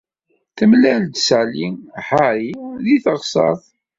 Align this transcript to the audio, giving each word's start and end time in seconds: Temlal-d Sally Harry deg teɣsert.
Temlal-d 0.57 1.13
Sally 1.27 1.69
Harry 2.07 2.51
deg 2.85 3.01
teɣsert. 3.03 3.65